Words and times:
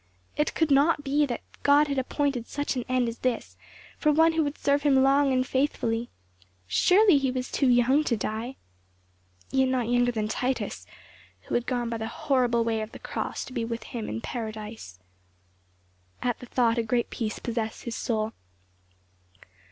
It 0.35 0.55
could 0.55 0.71
not 0.71 1.03
be 1.03 1.27
that 1.27 1.41
God 1.61 1.87
had 1.87 1.99
appointed 1.99 2.47
such 2.47 2.75
an 2.75 2.83
end 2.89 3.07
as 3.07 3.19
this 3.19 3.55
for 3.99 4.11
one 4.11 4.33
who 4.33 4.43
would 4.43 4.57
serve 4.57 4.81
him 4.81 5.03
long 5.03 5.31
and 5.31 5.45
faithfully. 5.45 6.09
Surely 6.65 7.19
he 7.19 7.29
was 7.29 7.51
too 7.51 7.69
young 7.69 8.03
to 8.05 8.17
die. 8.17 8.55
Yet 9.51 9.69
not 9.69 9.89
younger 9.89 10.11
than 10.11 10.27
Titus, 10.27 10.87
who 11.41 11.53
had 11.53 11.67
gone 11.67 11.87
by 11.87 11.97
the 11.97 12.07
horrible 12.07 12.63
way 12.63 12.81
of 12.81 12.93
the 12.93 12.97
cross 12.97 13.45
to 13.45 13.53
be 13.53 13.63
with 13.63 13.83
him 13.83 14.09
in 14.09 14.21
Paradise. 14.21 14.97
At 16.23 16.39
the 16.39 16.47
thought 16.47 16.79
a 16.79 16.81
great 16.83 17.11
peace 17.11 17.37
possessed 17.37 17.83
his 17.83 17.95
soul. 17.95 18.33